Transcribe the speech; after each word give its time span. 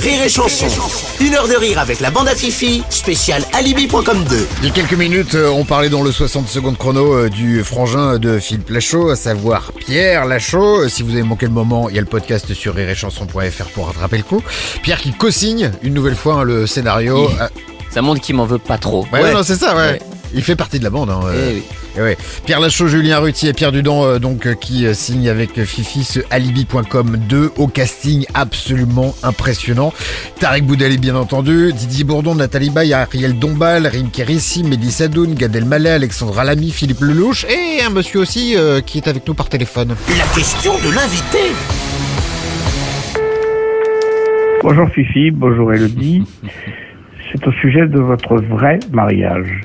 Rire 0.00 0.22
et 0.22 0.28
Chanson, 0.28 0.66
une 1.20 1.34
heure 1.34 1.48
de 1.48 1.54
rire 1.54 1.78
avec 1.78 2.00
la 2.00 2.10
bande 2.10 2.28
à 2.28 2.34
Fifi, 2.34 2.82
spécial 2.90 3.42
alibi.com 3.54 4.24
2. 4.28 4.46
Il 4.60 4.68
y 4.68 4.70
a 4.70 4.74
quelques 4.74 4.92
minutes, 4.94 5.34
euh, 5.34 5.48
on 5.48 5.64
parlait 5.64 5.88
dans 5.88 6.02
le 6.02 6.12
60 6.12 6.46
secondes 6.48 6.76
chrono 6.76 7.14
euh, 7.14 7.28
du 7.30 7.64
frangin 7.64 8.18
de 8.18 8.38
Philippe 8.38 8.68
Lachaud, 8.68 9.08
à 9.10 9.16
savoir 9.16 9.72
Pierre 9.72 10.26
Lachaud. 10.26 10.82
Euh, 10.82 10.88
Si 10.88 11.02
vous 11.02 11.12
avez 11.12 11.22
manqué 11.22 11.46
le 11.46 11.52
moment, 11.52 11.88
il 11.88 11.94
y 11.94 11.98
a 11.98 12.02
le 12.02 12.06
podcast 12.06 12.52
sur 12.52 12.74
rireetchanson.fr 12.74 13.64
pour 13.72 13.86
rattraper 13.86 14.18
le 14.18 14.24
coup. 14.24 14.42
Pierre 14.82 15.00
qui 15.00 15.12
co-signe 15.12 15.70
une 15.82 15.94
nouvelle 15.94 16.16
fois 16.16 16.34
hein, 16.34 16.42
le 16.44 16.66
scénario. 16.66 17.30
Ça 17.90 18.02
montre 18.02 18.20
qu'il 18.20 18.34
m'en 18.36 18.46
veut 18.46 18.58
pas 18.58 18.76
trop. 18.78 19.06
ouais, 19.12 19.32
non, 19.32 19.42
c'est 19.42 19.56
ça, 19.56 19.74
ouais. 19.74 19.82
Ouais. 19.92 19.98
Il 20.34 20.42
fait 20.42 20.56
partie 20.56 20.78
de 20.80 20.84
la 20.84 20.90
bande. 20.90 21.08
Hein, 21.10 21.20
euh, 21.26 21.50
Eh 21.50 21.54
oui. 21.54 21.62
Et 21.96 22.00
ouais. 22.00 22.16
Pierre 22.46 22.60
Lachaud, 22.60 22.88
Julien 22.88 23.18
Ruti 23.18 23.48
et 23.48 23.52
Pierre 23.52 23.72
Dudon, 23.72 24.04
euh, 24.04 24.18
donc 24.18 24.46
euh, 24.46 24.54
qui 24.54 24.86
euh, 24.86 24.94
signent 24.94 25.28
avec 25.28 25.62
Fifi 25.64 26.04
ce 26.04 26.20
alibi.com 26.30 27.16
2 27.28 27.52
au 27.56 27.66
casting 27.66 28.24
absolument 28.34 29.14
impressionnant. 29.22 29.92
Tarek 30.40 30.64
Boudali, 30.64 30.98
bien 30.98 31.16
entendu, 31.16 31.72
Didier 31.72 32.04
Bourdon, 32.04 32.34
Nathalie 32.34 32.70
Baye, 32.70 32.92
Ariel 32.92 33.38
Dombal, 33.38 33.86
Rim 33.86 34.10
Kérissi, 34.10 34.64
Mehdi 34.64 34.90
Sadoun, 34.90 35.34
Gad 35.34 35.54
Elmaleh, 35.54 35.90
Alexandra 35.90 36.44
Lamy, 36.44 36.70
Philippe 36.70 37.00
Lelouch 37.00 37.44
et 37.44 37.82
un 37.82 37.90
monsieur 37.90 38.20
aussi 38.20 38.54
euh, 38.56 38.80
qui 38.80 38.98
est 38.98 39.08
avec 39.08 39.26
nous 39.26 39.34
par 39.34 39.48
téléphone. 39.48 39.94
La 40.18 40.24
question 40.34 40.74
de 40.78 40.94
l'invité. 40.94 41.38
Bonjour 44.62 44.88
Fifi, 44.90 45.30
bonjour 45.30 45.72
Elodie. 45.72 46.22
C'est 47.32 47.46
au 47.46 47.52
sujet 47.52 47.86
de 47.86 47.98
votre 47.98 48.36
vrai 48.42 48.78
mariage. 48.92 49.60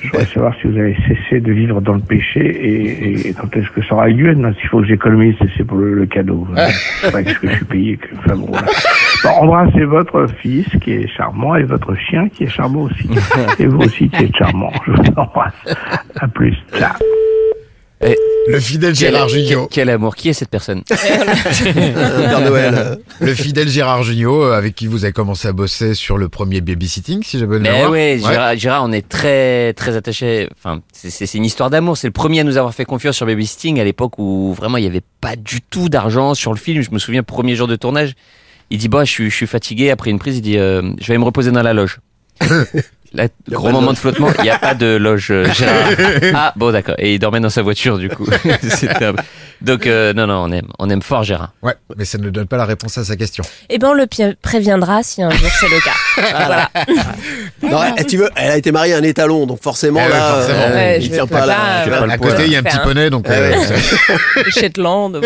Je 0.00 0.08
voudrais 0.08 0.24
savoir 0.26 0.54
si 0.60 0.66
vous 0.68 0.78
avez 0.78 0.96
cessé 1.06 1.40
de 1.40 1.52
vivre 1.52 1.80
dans 1.82 1.92
le 1.94 2.00
péché 2.00 2.40
et, 2.40 3.28
et 3.28 3.34
quand 3.34 3.54
est-ce 3.56 3.68
que 3.70 3.82
ça 3.84 3.94
aura 3.94 4.08
lieu. 4.08 4.32
Non, 4.34 4.54
S'il 4.54 4.68
faut 4.70 4.80
que 4.80 4.86
j'économise, 4.86 5.34
c'est 5.56 5.64
pour 5.64 5.76
le, 5.76 5.92
le 5.94 6.06
cadeau. 6.06 6.46
C'est 7.00 7.10
vrai 7.10 7.24
que 7.24 7.30
je 7.42 7.54
suis 7.56 7.64
payé. 7.66 7.96
Que, 7.98 8.08
enfin, 8.16 8.36
bon, 8.36 8.46
voilà. 8.48 8.66
Bon, 9.22 9.30
embrassez 9.30 9.84
votre 9.84 10.26
fils 10.40 10.66
qui 10.82 10.92
est 10.92 11.08
charmant 11.08 11.56
et 11.56 11.64
votre 11.64 11.94
chien 11.94 12.28
qui 12.30 12.44
est 12.44 12.48
charmant 12.48 12.82
aussi. 12.84 13.08
Et 13.58 13.66
vous 13.66 13.78
aussi 13.80 14.08
qui 14.08 14.24
êtes 14.24 14.36
charmant. 14.36 14.72
Je 14.86 14.92
vous 14.92 15.02
embrasse. 15.16 15.76
À 16.20 16.28
plus. 16.28 16.56
Ciao. 16.74 16.94
Le 18.46 18.60
fidèle 18.60 18.92
Quel, 18.94 19.12
Gérard 19.12 19.26
quel- 19.28 19.46
Jugnot. 19.46 19.68
quel 19.70 19.90
amour. 19.90 20.14
Qui 20.16 20.28
est 20.28 20.32
cette 20.34 20.50
personne 20.50 20.82
Père 20.88 22.40
Noël. 22.40 22.98
Le 23.20 23.34
fidèle 23.34 23.68
Gérard 23.68 24.02
Jugnot, 24.02 24.42
euh, 24.44 24.52
avec 24.56 24.74
qui 24.74 24.86
vous 24.86 25.04
avez 25.04 25.12
commencé 25.12 25.48
à 25.48 25.52
bosser 25.52 25.94
sur 25.94 26.18
le 26.18 26.28
premier 26.28 26.60
babysitting, 26.60 27.22
si 27.22 27.38
j'ai 27.38 27.46
bonne 27.46 27.62
Mais 27.62 27.72
mémoire. 27.72 27.90
ouais, 27.90 28.18
Gérard, 28.20 28.56
Gérard, 28.56 28.84
on 28.84 28.92
est 28.92 29.08
très 29.08 29.72
très 29.74 29.96
attaché. 29.96 30.48
Enfin, 30.58 30.80
c'est- 30.92 31.34
une 31.34 31.44
histoire 31.44 31.70
d'amour. 31.70 31.96
C'est 31.96 32.06
le 32.06 32.12
premier 32.12 32.40
à 32.40 32.44
nous 32.44 32.56
avoir 32.58 32.74
fait 32.74 32.84
confiance 32.84 33.16
sur 33.16 33.26
Baby 33.26 33.46
Sting 33.46 33.80
à 33.80 33.84
l'époque 33.84 34.18
où 34.18 34.52
vraiment 34.52 34.76
il 34.76 34.84
y 34.84 34.88
avait 34.88 35.02
pas 35.20 35.36
du 35.36 35.60
tout 35.62 35.88
d'argent 35.88 36.34
sur 36.34 36.52
le 36.52 36.58
film. 36.58 36.82
Je 36.82 36.90
me 36.90 36.98
souviens 36.98 37.22
premier 37.22 37.56
jour 37.56 37.66
de 37.66 37.76
tournage, 37.76 38.12
il 38.70 38.78
dit 38.78 38.88
bah 38.88 39.04
je 39.04 39.10
suis 39.10 39.30
je 39.30 39.34
suis 39.36 39.46
fatigué 39.46 39.90
après 39.90 40.10
une 40.10 40.18
prise. 40.18 40.36
Il 40.36 40.42
dit 40.42 40.58
euh, 40.58 40.82
je 41.00 41.06
vais 41.06 41.12
aller 41.14 41.18
me 41.18 41.24
reposer 41.24 41.50
dans 41.50 41.62
la 41.62 41.72
loge. 41.72 41.98
Là, 43.14 43.28
gros 43.48 43.70
moment 43.70 43.92
de 43.92 43.96
flottement, 43.98 44.28
il 44.38 44.42
n'y 44.42 44.50
a 44.50 44.58
pas 44.58 44.74
de 44.74 44.86
loge, 44.96 45.28
euh, 45.30 45.44
Gérard. 45.52 45.88
Ah, 46.34 46.52
bon, 46.56 46.72
d'accord. 46.72 46.96
Et 46.98 47.14
il 47.14 47.18
dormait 47.20 47.38
dans 47.40 47.48
sa 47.48 47.62
voiture, 47.62 47.96
du 47.96 48.08
coup. 48.08 48.26
Un- 49.00 49.12
Donc, 49.62 49.86
euh, 49.86 50.12
non, 50.12 50.26
non, 50.26 50.42
on 50.44 50.50
aime, 50.52 50.66
on 50.80 50.90
aime 50.90 51.00
fort 51.00 51.22
Gérard. 51.22 51.52
Ouais, 51.62 51.74
mais 51.96 52.04
ça 52.04 52.18
ne 52.18 52.28
donne 52.30 52.46
pas 52.48 52.56
la 52.56 52.64
réponse 52.64 52.98
à 52.98 53.04
sa 53.04 53.14
question. 53.16 53.44
Eh 53.70 53.78
ben, 53.78 53.88
on 53.88 53.92
le 53.94 54.06
préviendra 54.42 55.02
si 55.04 55.22
un 55.22 55.30
jour 55.30 55.48
c'est 55.60 55.68
le 55.68 55.80
cas. 55.80 55.92
voilà. 56.46 56.70
Non, 57.62 57.80
elle, 57.96 58.04
tu 58.06 58.16
veux, 58.16 58.28
elle 58.36 58.50
a 58.50 58.56
été 58.56 58.72
mariée 58.72 58.94
à 58.94 58.98
un 58.98 59.02
étalon, 59.04 59.46
donc 59.46 59.62
forcément 59.62 60.00
Eh 60.02 60.06
ouais, 60.10 60.18
là, 60.18 60.32
forcément. 60.34 60.58
euh, 60.62 60.74
Ouais, 60.74 60.98
il 60.98 61.04
je 61.06 61.10
tient 61.12 61.26
pas 61.28 61.40
pas, 61.40 61.46
là. 61.46 62.04
À 62.10 62.18
côté, 62.18 62.46
il 62.46 62.52
y 62.52 62.56
a 62.56 62.58
un 62.58 62.62
petit 62.64 62.78
poney, 62.82 63.10
donc. 63.10 63.26
Ah 63.28 63.32
euh, 63.32 63.52
ouais. 63.52 64.50
Shetland, 64.50 65.10
bon. 65.12 65.20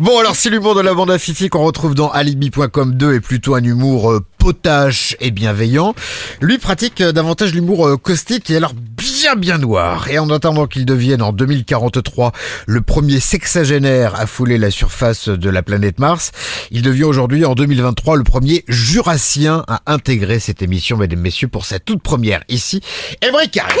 Bon, 0.00 0.18
alors 0.18 0.34
si 0.36 0.50
l'humour 0.50 0.74
de 0.74 0.80
la 0.80 0.94
bande 0.94 1.10
à 1.12 1.18
Fifi 1.18 1.48
qu'on 1.48 1.62
retrouve 1.64 1.94
dans 1.94 2.10
Alibi.com 2.10 2.94
2 2.94 3.14
est 3.14 3.20
plutôt 3.20 3.54
un 3.54 3.62
humour 3.62 4.10
euh, 4.10 4.20
potache 4.44 5.16
et 5.20 5.30
bienveillant, 5.30 5.94
lui 6.42 6.58
pratique 6.58 7.00
euh, 7.00 7.12
davantage 7.12 7.54
l'humour 7.54 7.88
euh, 7.88 7.96
caustique 7.96 8.50
et 8.50 8.58
alors 8.58 8.74
bien 8.74 9.36
bien 9.36 9.56
noir. 9.56 10.08
Et 10.10 10.18
en 10.18 10.28
attendant 10.28 10.66
qu'il 10.66 10.84
devienne 10.84 11.22
en 11.22 11.32
2043 11.32 12.32
le 12.66 12.82
premier 12.82 13.20
sexagénaire 13.20 14.20
à 14.20 14.26
fouler 14.26 14.58
la 14.58 14.70
surface 14.70 15.30
de 15.30 15.48
la 15.48 15.62
planète 15.62 15.98
Mars, 15.98 16.32
il 16.70 16.82
devient 16.82 17.04
aujourd'hui 17.04 17.46
en 17.46 17.54
2023 17.54 18.16
le 18.16 18.22
premier 18.22 18.64
jurassien 18.68 19.64
à 19.66 19.80
intégrer 19.86 20.38
cette 20.40 20.60
émission, 20.60 20.98
mesdames 20.98 21.20
messieurs, 21.20 21.48
pour 21.48 21.64
sa 21.64 21.78
toute 21.78 22.02
première 22.02 22.42
ici, 22.50 22.82
Émeric 23.22 23.52
Carrez. 23.52 23.72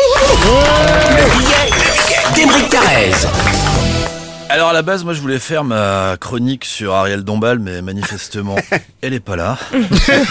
Alors 4.50 4.68
à 4.68 4.72
la 4.72 4.82
base, 4.82 5.04
moi 5.04 5.14
je 5.14 5.20
voulais 5.20 5.38
faire 5.38 5.64
ma 5.64 6.16
chronique 6.20 6.64
sur 6.64 6.92
Ariel 6.92 7.24
Dombal, 7.24 7.58
mais 7.58 7.82
manifestement, 7.82 8.56
elle 9.02 9.14
est 9.14 9.20
pas 9.20 9.36
là. 9.36 9.58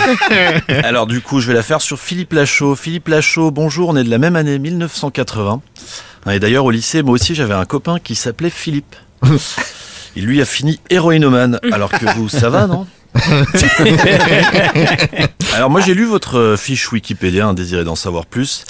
Alors 0.84 1.08
du 1.08 1.20
coup, 1.22 1.40
je 1.40 1.48
vais 1.48 1.54
la 1.54 1.64
faire 1.64 1.82
sur 1.82 2.00
Philippe 2.00 2.34
Lachaud. 2.34 2.76
Philippe 2.76 3.08
Lachaud, 3.08 3.52
bonjour, 3.52 3.90
on 3.90 3.98
est 3.98 4.04
de 4.04 4.10
la 4.10 4.20
même 4.20 4.36
année, 4.36 4.60
1980. 4.60 5.62
Et 6.32 6.40
d'ailleurs 6.40 6.66
au 6.66 6.72
lycée, 6.72 7.04
moi 7.04 7.14
aussi 7.16 7.36
j'avais 7.36 7.54
un 7.54 7.66
copain 7.66 8.00
qui 8.00 8.16
s'appelait 8.16 8.50
Philippe. 8.50 8.96
Il 10.16 10.26
lui 10.26 10.42
a 10.42 10.46
fini 10.46 10.80
héroïnomane, 10.90 11.60
alors 11.72 11.90
que 11.90 12.06
vous, 12.16 12.30
ça 12.30 12.50
va, 12.50 12.68
non? 12.68 12.86
Alors 15.54 15.70
moi 15.70 15.82
j'ai 15.82 15.94
lu 15.94 16.06
votre 16.06 16.38
euh, 16.38 16.58
fiche 16.58 16.92
Wikipédia, 16.92 17.48
un 17.48 17.54
désiré 17.54 17.84
d'en 17.84 17.96
savoir 17.96 18.26
plus, 18.26 18.66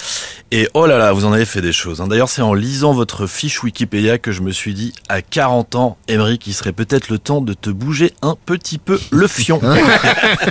et 0.50 0.68
oh 0.74 0.86
là 0.86 0.98
là, 0.98 1.12
vous 1.12 1.24
en 1.24 1.32
avez 1.32 1.46
fait 1.46 1.62
des 1.62 1.72
choses. 1.72 2.00
hein. 2.00 2.06
D'ailleurs 2.08 2.28
c'est 2.28 2.42
en 2.42 2.54
lisant 2.54 2.92
votre 2.92 3.26
fiche 3.26 3.62
Wikipédia 3.62 4.18
que 4.18 4.32
je 4.32 4.42
me 4.42 4.52
suis 4.52 4.74
dit, 4.74 4.92
à 5.08 5.22
40 5.22 5.74
ans, 5.76 5.96
Emery, 6.08 6.38
il 6.46 6.54
serait 6.54 6.72
peut-être 6.72 7.08
le 7.08 7.18
temps 7.18 7.40
de 7.40 7.54
te 7.54 7.70
bouger 7.70 8.12
un 8.22 8.36
petit 8.46 8.78
peu 8.78 9.00
le 9.10 9.26
fion. 9.26 9.60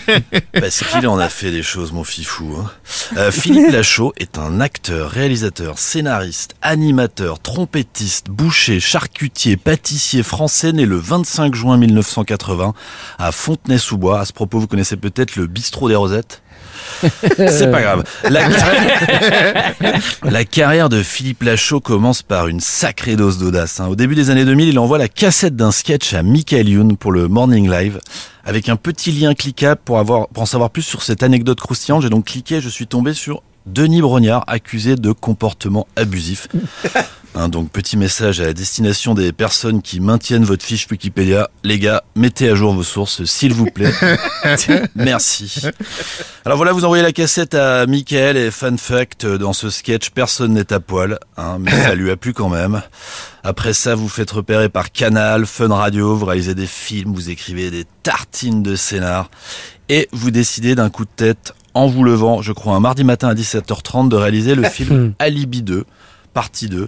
Parce 0.60 0.84
qu'il 0.84 1.08
en 1.08 1.20
a 1.20 1.30
fait 1.30 1.52
des 1.52 1.64
choses, 1.64 1.92
mon 1.92 2.04
fifou. 2.04 2.56
hein. 2.60 2.72
Euh, 3.18 3.32
Philippe 3.32 3.72
Lachaud 3.72 4.14
est 4.18 4.38
un 4.38 4.60
acteur, 4.60 5.12
réalisateur, 5.12 5.78
scénariste, 5.78 6.56
animateur, 6.62 7.40
trompettiste, 7.40 8.30
boucher, 8.30 8.80
charcutier, 8.80 9.58
pâtissier 9.58 10.24
français 10.24 10.74
né 10.74 10.86
le 10.86 10.98
25 10.98 11.54
juin 11.54 11.78
1980 11.78 12.74
à 13.20 13.32
Fontenay-sous-Bois. 13.84 14.20
À 14.22 14.26
ce 14.26 14.34
propos, 14.34 14.60
vous 14.60 14.68
connaissez 14.68 14.98
peut-être 14.98 15.36
le 15.36 15.48
bistrot 15.48 15.90
des 15.90 15.96
Rosettes 15.96 16.42
c'est 17.38 17.72
pas 17.72 17.82
grave. 17.82 18.04
La 18.30 18.50
carrière... 18.50 19.74
la 20.24 20.44
carrière 20.46 20.90
de 20.90 21.04
Philippe 21.04 21.44
Lachaud 21.44 21.80
commence 21.80 22.22
par 22.24 22.48
une 22.48 22.60
sacrée 22.60 23.16
dose 23.16 23.38
d'audace. 23.38 23.80
hein. 23.80 23.88
Au 23.88 23.96
début 23.96 24.16
des 24.16 24.30
années 24.32 24.44
2000, 24.46 24.70
il 24.70 24.80
envoie 24.80 24.98
la 24.98 25.08
cassette 25.08 25.56
d'un 25.56 25.72
sketch 25.72 26.14
à 26.14 26.24
Michael 26.24 26.68
Youn 26.70 26.98
pour 26.98 27.12
le 27.12 27.28
Morning 27.28 27.70
Live. 27.70 28.00
Avec 28.46 28.70
un 28.70 28.76
petit 28.76 29.12
lien 29.12 29.34
cliquable 29.34 29.82
pour, 29.84 30.00
avoir, 30.00 30.28
pour 30.30 30.44
en 30.44 30.46
savoir 30.48 30.70
plus 30.72 30.82
sur 30.82 31.04
cette 31.04 31.24
anecdote 31.24 31.60
croustillante, 31.60 32.02
j'ai 32.02 32.10
donc 32.10 32.26
cliqué, 32.26 32.60
je 32.60 32.70
suis 32.70 32.88
tombé 32.88 33.14
sur 33.14 33.44
Denis 33.66 34.02
Brognard, 34.02 34.44
accusé 34.48 34.96
de 34.96 35.12
comportement 35.12 35.88
abusif. 35.96 36.48
Hein, 37.36 37.50
donc 37.50 37.72
petit 37.72 37.98
message 37.98 38.42
à 38.42 38.46
la 38.46 38.54
destination 38.54 39.16
des 39.16 39.32
personnes 39.32 39.82
qui 39.82 40.00
maintiennent 40.00 40.44
votre 40.44 40.64
fiche 40.64 40.88
Wikipédia. 40.90 41.50
Les 41.64 41.80
gars, 41.80 42.04
mettez 42.16 42.48
à 42.48 42.54
jour 42.54 42.74
vos 42.74 42.84
sources, 42.84 43.24
s'il 43.26 43.54
vous 43.56 43.66
plaît. 43.66 43.92
Merci. 44.96 45.62
Alors 46.46 46.58
voilà, 46.58 46.74
vous 46.74 46.86
envoyez 46.86 47.02
la 47.02 47.12
cassette 47.12 47.56
à 47.56 47.88
Michael 47.88 48.38
et 48.38 48.52
fun 48.52 48.78
fact, 48.78 49.26
euh, 49.26 49.40
dans 49.40 49.54
ce 49.54 49.72
sketch, 49.72 50.12
personne 50.12 50.54
n'est 50.54 50.72
à 50.72 50.80
poil, 50.80 51.18
hein, 51.38 51.58
mais 51.60 51.72
ça 51.72 51.96
lui 51.96 52.12
a 52.12 52.18
plu 52.18 52.34
quand 52.34 52.50
même. 52.50 52.84
Après 53.44 53.74
ça, 53.74 53.96
vous 53.96 54.10
faites 54.10 54.30
repérer 54.30 54.70
par 54.70 54.92
Canal, 54.92 55.48
Fun 55.48 55.74
Radio, 55.74 56.16
vous 56.16 56.26
réalisez 56.26 56.54
des 56.54 56.68
films, 56.68 57.14
vous 57.14 57.32
écrivez 57.32 57.72
des 57.72 57.86
tartines 58.04 58.62
de 58.62 58.76
scénar, 58.76 59.32
et 59.90 60.08
vous 60.12 60.30
décidez 60.30 60.76
d'un 60.76 60.92
coup 60.92 61.06
de 61.06 61.10
tête, 61.16 61.54
en 61.74 61.88
vous 61.88 62.04
levant, 62.04 62.42
je 62.42 62.52
crois 62.52 62.76
un 62.76 62.80
mardi 62.80 63.04
matin 63.04 63.30
à 63.30 63.34
17h30, 63.34 64.10
de 64.10 64.16
réaliser 64.16 64.56
le 64.56 64.64
film 64.64 65.14
Alibi 65.20 65.64
2, 65.64 65.86
partie 66.34 66.68
2, 66.68 66.88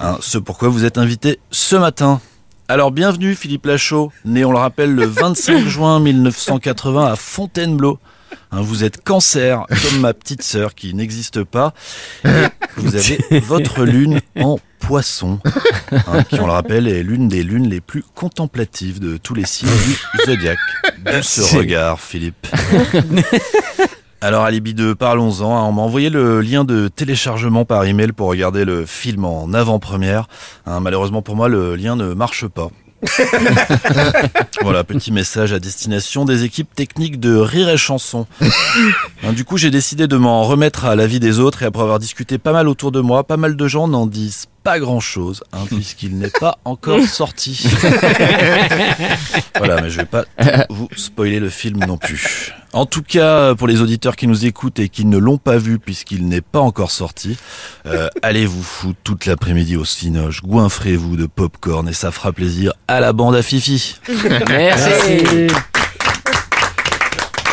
hein, 0.00 0.18
ce 0.20 0.38
pourquoi 0.38 0.68
vous 0.68 0.84
êtes 0.84 0.98
invité 0.98 1.38
ce 1.50 1.76
matin. 1.76 2.20
Alors 2.68 2.90
bienvenue 2.90 3.34
Philippe 3.34 3.66
Lachaud, 3.66 4.12
né 4.24 4.44
on 4.44 4.52
le 4.52 4.58
rappelle 4.58 4.94
le 4.94 5.04
25 5.04 5.58
juin 5.66 6.00
1980 6.00 7.12
à 7.12 7.16
Fontainebleau. 7.16 7.98
Hein, 8.50 8.62
vous 8.62 8.82
êtes 8.84 9.02
cancer, 9.02 9.66
comme 9.68 10.00
ma 10.00 10.14
petite 10.14 10.42
sœur 10.42 10.74
qui 10.74 10.94
n'existe 10.94 11.44
pas. 11.44 11.74
Et 12.24 12.28
vous 12.76 12.96
avez 12.96 13.18
votre 13.46 13.84
lune 13.84 14.20
en 14.40 14.58
poisson, 14.78 15.38
hein, 15.92 16.22
qui 16.24 16.40
on 16.40 16.46
le 16.46 16.52
rappelle 16.52 16.88
est 16.88 17.02
l'une 17.02 17.28
des 17.28 17.42
lunes 17.42 17.68
les 17.68 17.80
plus 17.80 18.02
contemplatives 18.14 19.00
de 19.00 19.18
tous 19.18 19.34
les 19.34 19.44
signes 19.44 19.68
du 19.68 20.24
zodiaque. 20.24 20.58
D'où 21.04 21.22
ce 21.22 21.56
regard, 21.56 22.00
Philippe. 22.00 22.46
Alors 24.22 24.44
Alibi 24.44 24.72
2, 24.72 24.94
parlons-en. 24.94 25.56
hein. 25.56 25.64
On 25.68 25.72
m'a 25.72 25.82
envoyé 25.82 26.08
le 26.08 26.40
lien 26.40 26.62
de 26.64 26.86
téléchargement 26.86 27.64
par 27.64 27.84
email 27.84 28.12
pour 28.12 28.28
regarder 28.28 28.64
le 28.64 28.86
film 28.86 29.24
en 29.24 29.52
avant-première. 29.52 30.28
Hein, 30.64 30.78
malheureusement 30.80 31.22
pour 31.22 31.34
moi, 31.34 31.48
le 31.48 31.74
lien 31.74 31.96
ne 31.96 32.14
marche 32.14 32.46
pas. 32.46 32.68
Voilà, 34.62 34.84
petit 34.84 35.10
message 35.10 35.52
à 35.52 35.58
destination 35.58 36.24
des 36.24 36.44
équipes 36.44 36.72
techniques 36.72 37.18
de 37.18 37.34
Rire 37.36 37.68
et 37.68 37.76
Chanson. 37.76 38.26
Hein, 39.24 39.32
Du 39.32 39.44
coup, 39.44 39.56
j'ai 39.56 39.70
décidé 39.70 40.06
de 40.08 40.16
m'en 40.16 40.42
remettre 40.44 40.84
à 40.84 40.94
l'avis 40.96 41.18
des 41.20 41.38
autres 41.40 41.62
et 41.62 41.66
après 41.66 41.82
avoir 41.82 41.98
discuté 41.98 42.38
pas 42.38 42.52
mal 42.52 42.68
autour 42.68 42.90
de 42.92 43.00
moi, 43.00 43.24
pas 43.24 43.36
mal 43.36 43.56
de 43.56 43.68
gens 43.68 43.86
n'en 43.88 44.06
disent 44.06 44.46
pas 44.62 44.78
grand 44.78 45.00
chose, 45.00 45.42
puisqu'il 45.66 46.16
n'est 46.18 46.30
pas 46.30 46.58
encore 46.64 47.02
sorti. 47.02 47.64
voilà, 49.56 49.80
mais 49.80 49.90
je 49.90 49.98
vais 49.98 50.04
pas 50.06 50.24
vous 50.70 50.88
spoiler 50.96 51.40
le 51.40 51.50
film 51.50 51.84
non 51.84 51.96
plus. 51.98 52.52
En 52.72 52.86
tout 52.86 53.02
cas, 53.02 53.54
pour 53.54 53.68
les 53.68 53.80
auditeurs 53.80 54.16
qui 54.16 54.26
nous 54.26 54.46
écoutent 54.46 54.78
et 54.78 54.88
qui 54.88 55.04
ne 55.04 55.18
l'ont 55.18 55.38
pas 55.38 55.58
vu 55.58 55.78
puisqu'il 55.78 56.26
n'est 56.26 56.40
pas 56.40 56.60
encore 56.60 56.90
sorti, 56.90 57.36
euh, 57.86 58.08
allez 58.22 58.46
vous 58.46 58.62
foutre 58.62 58.98
toute 59.04 59.26
l'après-midi 59.26 59.76
au 59.76 59.84
Cinoche, 59.84 60.42
goinfrez-vous 60.42 61.16
de 61.16 61.26
popcorn 61.26 61.88
et 61.88 61.92
ça 61.92 62.10
fera 62.10 62.32
plaisir 62.32 62.72
à 62.88 63.00
la 63.00 63.12
bande 63.12 63.34
à 63.34 63.42
Fifi. 63.42 63.96
Merci. 64.48 65.48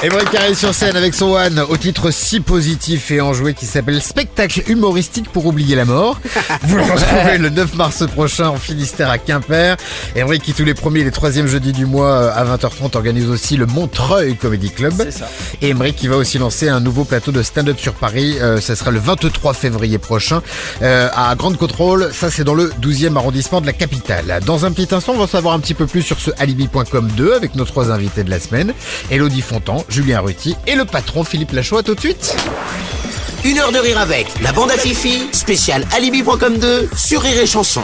Émeric 0.02 0.32
Carré 0.32 0.56
sur 0.56 0.74
scène 0.74 0.96
avec 0.96 1.14
son 1.14 1.34
One 1.34 1.60
au 1.60 1.76
titre 1.76 2.10
si 2.10 2.40
positif 2.40 3.12
et 3.12 3.20
enjoué 3.20 3.54
qui 3.54 3.66
s'appelle 3.66 4.02
Spectacle 4.02 4.64
humoristique 4.68 5.30
pour 5.30 5.46
oublier 5.46 5.76
la 5.76 5.84
mort. 5.84 6.22
Vous 6.64 6.78
le 6.78 6.84
retrouvez 6.84 7.38
le 7.38 7.50
9 7.50 7.76
mars 7.76 8.08
prochain 8.08 8.48
en 8.48 8.56
Finistère 8.56 9.10
à 9.10 9.18
Quimper. 9.18 9.76
Émeric 10.16 10.42
qui 10.42 10.54
tous 10.54 10.64
les 10.64 10.74
premiers 10.74 11.02
et 11.02 11.04
les 11.04 11.12
troisièmes 11.12 11.48
jeudis 11.48 11.74
du 11.74 11.86
mois 11.86 12.12
euh, 12.12 12.32
à 12.34 12.46
20h30 12.46 12.96
organise 12.96 13.28
aussi 13.30 13.58
le 13.58 13.66
Montreuil 13.66 14.38
Comedy 14.38 14.70
Club. 14.70 14.94
Et 15.62 15.68
Émeric 15.68 15.98
qui 15.98 16.08
va 16.08 16.16
aussi 16.16 16.38
lancer 16.38 16.70
un 16.70 16.80
nouveau 16.80 17.04
plateau 17.04 17.34
de 17.34 17.44
stand-up 17.44 17.78
sur 17.78 17.94
Paris. 17.94 18.38
Euh, 18.40 18.62
ça 18.62 18.78
sera 18.78 18.92
le 18.92 19.00
23 19.00 19.54
février 19.54 19.98
prochain 19.98 20.42
euh, 20.82 21.10
à 21.14 21.36
Grande 21.36 21.58
Contrôle. 21.58 22.10
Ça 22.14 22.32
c'est 22.32 22.46
dans 22.46 22.56
le 22.56 22.72
12e 22.82 23.18
arrondissement 23.18 23.60
de 23.60 23.66
la 23.66 23.74
capitale. 23.74 24.40
Dans 24.46 24.64
un 24.64 24.72
petit 24.72 24.96
instant, 24.96 25.12
on 25.14 25.20
va 25.20 25.28
savoir 25.28 25.56
un 25.56 25.60
petit 25.60 25.74
peu 25.74 25.88
plus 25.88 26.04
sur 26.04 26.22
ce 26.22 26.32
alibi.com 26.38 27.10
2 27.18 27.34
avec 27.34 27.56
nos 27.56 27.66
trois 27.66 27.92
invités 27.92 28.24
de 28.24 28.30
la 28.30 28.40
semaine. 28.40 28.74
Elodie 29.12 29.42
Fontan, 29.42 29.84
Julien 29.90 30.22
Ruti 30.22 30.56
et 30.68 30.76
le 30.76 30.86
patron 30.86 31.24
Philippe 31.24 31.52
Lachaud. 31.52 31.78
À 31.78 31.84
tout 31.84 31.96
de 31.96 32.00
suite. 32.00 32.36
Une 33.44 33.58
heure 33.58 33.72
de 33.72 33.80
rire 33.80 34.00
avec 34.00 34.28
la 34.42 34.52
bande 34.52 34.72
à 34.72 34.78
Fifi, 34.78 35.30
spécial 35.32 35.86
alibi.com 35.96 36.58
2 36.58 36.90
sur 36.96 37.22
Rire 37.22 37.40
et 37.40 37.48
Chanson. 37.48 37.84